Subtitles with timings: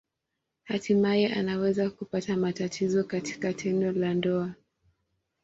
[0.63, 4.53] Hatimaye anaweza kupata matatizo katika tendo la ndoa.